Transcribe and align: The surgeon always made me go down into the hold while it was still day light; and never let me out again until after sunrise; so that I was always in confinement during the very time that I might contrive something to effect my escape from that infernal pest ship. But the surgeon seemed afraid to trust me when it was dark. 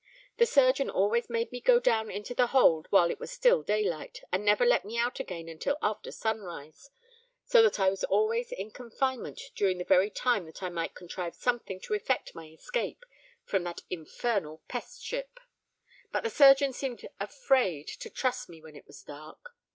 The 0.37 0.47
surgeon 0.47 0.89
always 0.89 1.29
made 1.29 1.51
me 1.51 1.61
go 1.61 1.79
down 1.79 2.09
into 2.09 2.33
the 2.33 2.47
hold 2.47 2.87
while 2.89 3.11
it 3.11 3.19
was 3.19 3.29
still 3.31 3.61
day 3.61 3.83
light; 3.87 4.23
and 4.31 4.43
never 4.43 4.65
let 4.65 4.83
me 4.83 4.97
out 4.97 5.19
again 5.19 5.47
until 5.47 5.77
after 5.79 6.11
sunrise; 6.11 6.89
so 7.45 7.61
that 7.61 7.79
I 7.79 7.91
was 7.91 8.03
always 8.05 8.51
in 8.51 8.71
confinement 8.71 9.39
during 9.53 9.77
the 9.77 9.83
very 9.83 10.09
time 10.09 10.47
that 10.47 10.63
I 10.63 10.69
might 10.69 10.95
contrive 10.95 11.35
something 11.35 11.79
to 11.81 11.93
effect 11.93 12.33
my 12.33 12.47
escape 12.47 13.05
from 13.43 13.63
that 13.65 13.81
infernal 13.91 14.63
pest 14.67 15.03
ship. 15.03 15.39
But 16.11 16.23
the 16.23 16.31
surgeon 16.31 16.73
seemed 16.73 17.07
afraid 17.19 17.87
to 17.99 18.09
trust 18.09 18.49
me 18.49 18.59
when 18.59 18.75
it 18.75 18.87
was 18.87 19.03
dark. 19.03 19.51